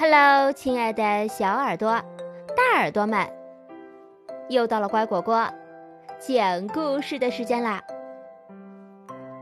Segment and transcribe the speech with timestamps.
[0.00, 1.90] Hello，亲爱的小耳朵、
[2.56, 3.28] 大耳朵们，
[4.48, 5.46] 又到了乖果果
[6.18, 7.82] 讲故事的时间啦！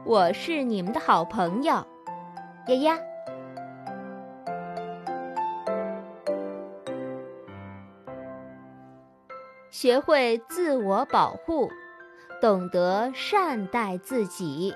[0.05, 1.87] 我是你们的好朋友
[2.67, 2.99] 丫丫。
[9.71, 11.71] 学会自我保护，
[12.41, 14.75] 懂得善待自己。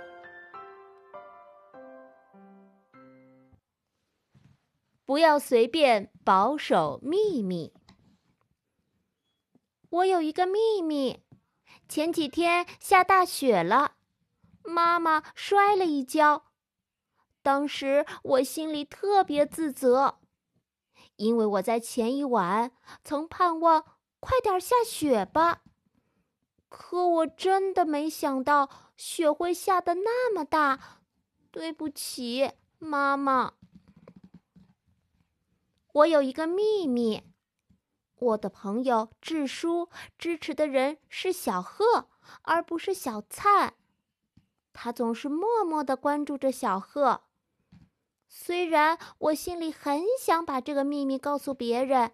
[5.04, 7.72] 不要随便保守秘密。
[9.90, 11.22] 我有一个秘密，
[11.88, 13.96] 前几天下大雪了，
[14.62, 16.44] 妈妈摔了一跤，
[17.42, 20.20] 当时我心里特别自责，
[21.16, 22.72] 因为我在前一晚
[23.04, 23.84] 曾盼望
[24.20, 25.62] 快点下雪吧，
[26.70, 31.02] 可我真的没想到雪会下的那么大，
[31.50, 33.54] 对不起，妈妈。
[35.92, 37.22] 我有一个秘密，
[38.16, 42.08] 我的朋友智叔支持的人是小贺，
[42.40, 43.74] 而不是小灿。
[44.72, 47.24] 他总是默默的关注着小贺。
[48.26, 52.12] 虽然我心里很想把这个秘密告诉别人，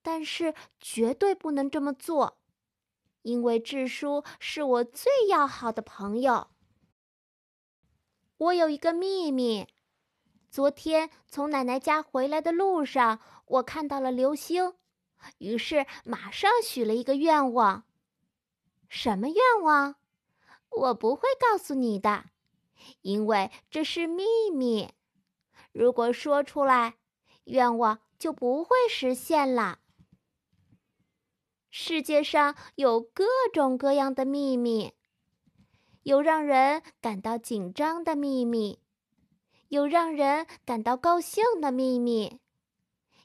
[0.00, 2.38] 但是绝对不能这么做，
[3.20, 6.48] 因为智叔是我最要好的朋友。
[8.38, 9.68] 我有一个秘密。
[10.54, 14.74] 昨天从奶奶家回来的路上，我看到了流星，
[15.38, 17.82] 于是马上许了一个愿望。
[18.88, 19.96] 什么愿望？
[20.70, 22.26] 我不会告诉你的，
[23.00, 24.92] 因为这是秘密。
[25.72, 26.98] 如果说出来，
[27.46, 29.80] 愿望就不会实现了。
[31.68, 34.92] 世界上有各种各样的秘密，
[36.04, 38.83] 有让人感到紧张的秘密。
[39.74, 42.38] 有让人感到高兴的秘密，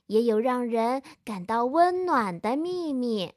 [0.08, 3.36] 也有让人感到温暖的秘密。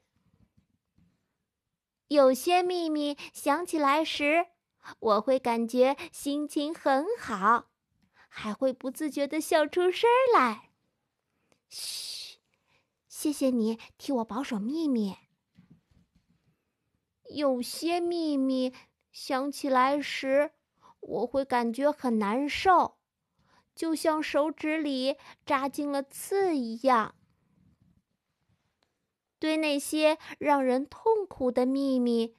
[2.07, 4.47] 有些秘密想起来时，
[4.99, 7.69] 我会感觉心情很好，
[8.27, 10.71] 还会不自觉的笑出声来。
[11.69, 12.39] 嘘，
[13.07, 15.15] 谢谢你替我保守秘密。
[17.29, 18.73] 有些秘密
[19.11, 20.53] 想起来时，
[20.99, 22.97] 我会感觉很难受。
[23.75, 27.15] 就像手指里扎进了刺一样。
[29.39, 32.37] 对那些让人痛苦的秘密，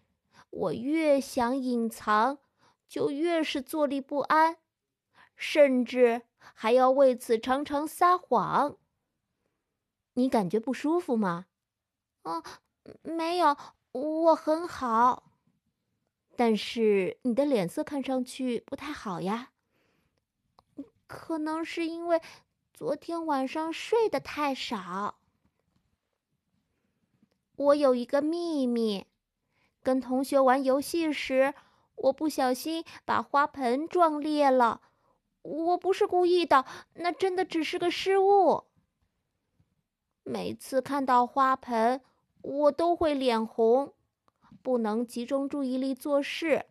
[0.51, 2.39] 我越想隐藏，
[2.89, 4.57] 就越是坐立不安，
[5.37, 8.79] 甚至还要为此常常撒谎。
[10.15, 11.47] 你感觉不舒服吗？
[12.23, 12.43] 哦，
[13.03, 13.57] 没有，
[13.93, 15.33] 我很好。
[16.37, 19.51] 但是你的脸色看上去不太好呀。
[21.15, 22.21] 可能是因为
[22.73, 25.21] 昨天晚上睡得太少。
[27.55, 29.07] 我有一个秘密，
[29.81, 31.55] 跟同学玩游戏时，
[31.95, 34.81] 我不小心把花盆撞裂了。
[35.43, 36.65] 我不是故意的，
[36.95, 38.65] 那真的只是个失误。
[40.25, 42.03] 每次看到花盆，
[42.43, 43.95] 我都会脸红，
[44.63, 46.67] 不能集中注意力做事。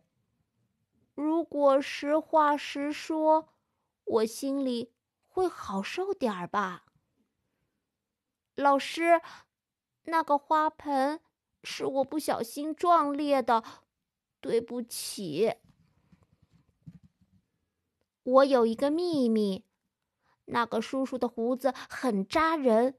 [1.14, 3.48] 如果实话实说。
[4.04, 4.92] 我心里
[5.26, 6.84] 会好受点儿吧。
[8.54, 9.20] 老师，
[10.04, 11.20] 那个花盆
[11.62, 13.64] 是我不小心撞裂的，
[14.40, 15.54] 对不起。
[18.22, 19.66] 我有一个秘密，
[20.46, 22.98] 那个叔叔的胡子很扎人，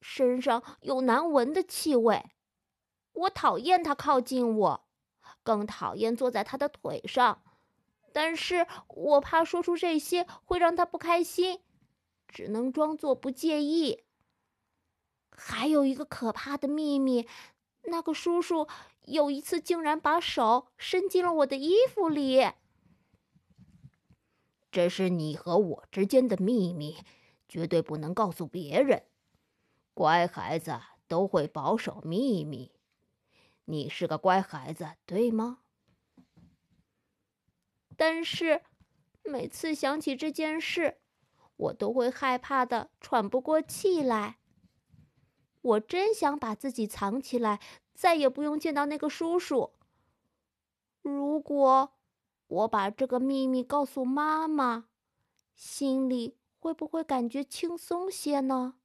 [0.00, 2.30] 身上有难闻的气味，
[3.12, 4.88] 我讨厌他靠近我，
[5.42, 7.42] 更讨厌坐在他的腿上。
[8.12, 11.60] 但是我怕说出这些会让他不开心，
[12.28, 14.04] 只能装作不介意。
[15.30, 17.26] 还有一个可怕的秘密，
[17.84, 18.68] 那个叔叔
[19.06, 22.50] 有一次竟然把手伸进了我的衣服里。
[24.70, 26.98] 这是你和我之间的秘密，
[27.48, 29.04] 绝对不能告诉别人。
[29.94, 30.78] 乖孩子
[31.08, 32.70] 都会保守秘密，
[33.64, 35.59] 你是个乖孩子，对吗？
[38.00, 38.62] 但是，
[39.24, 40.96] 每次想起这件事，
[41.56, 44.38] 我都会害怕的喘不过气来。
[45.60, 47.60] 我真想把自己藏起来，
[47.92, 49.74] 再也不用见到那个叔叔。
[51.02, 51.92] 如果
[52.46, 54.86] 我把这个秘密告诉妈妈，
[55.54, 58.76] 心里会不会感觉轻松些呢？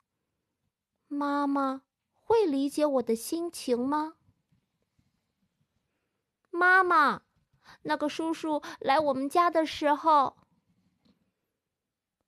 [1.08, 1.84] 妈妈
[2.20, 4.18] 会理解我的心情吗？
[6.52, 7.25] 妈妈。
[7.84, 10.38] 那个叔叔来我们家的时候，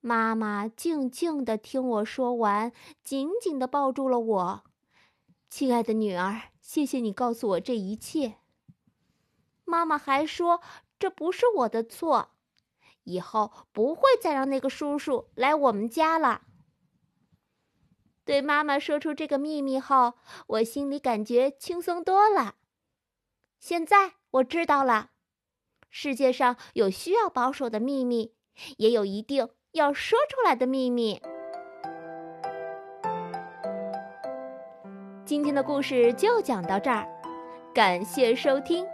[0.00, 4.64] 妈妈静静的听我说完，紧紧的抱住了我。
[5.50, 8.36] 亲爱的女儿，谢谢你告诉我这一切。
[9.64, 10.60] 妈妈还说，
[10.98, 12.30] 这不是我的错，
[13.04, 16.42] 以后不会再让那个叔叔来我们家了。
[18.24, 20.14] 对妈妈说出这个秘密后，
[20.46, 22.56] 我心里感觉轻松多了。
[23.58, 25.10] 现在我知道了，
[25.90, 28.32] 世界上有需要保守的秘密，
[28.76, 31.20] 也有一定要说出来的秘密。
[35.24, 37.06] 今天的故事就讲到这儿，
[37.74, 38.86] 感谢收听。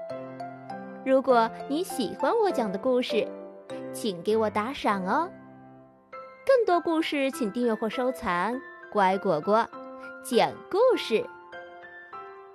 [1.05, 3.29] 如果你喜欢我讲的故事，
[3.93, 5.31] 请给我打赏哦。
[6.47, 8.61] 更多故事，请订阅或收藏。
[8.93, 9.69] 乖果果
[10.25, 11.25] 讲故事。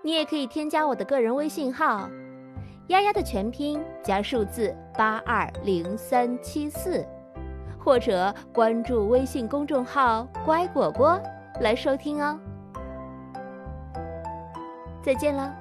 [0.02, 2.10] 你也可以添加我的个人微信号
[2.90, 7.06] “丫丫”的全拼加数字八二零三七四，
[7.80, 11.20] 或者关注微信公众号“乖果果”
[11.62, 12.40] 来收听哦。
[15.04, 15.56] 再见了。